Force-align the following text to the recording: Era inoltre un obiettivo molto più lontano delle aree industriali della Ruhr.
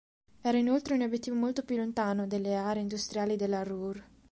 Era 0.41 0.57
inoltre 0.57 0.95
un 0.95 1.03
obiettivo 1.03 1.35
molto 1.35 1.61
più 1.61 1.75
lontano 1.77 2.25
delle 2.25 2.55
aree 2.55 2.81
industriali 2.81 3.35
della 3.35 3.61
Ruhr. 3.61 4.03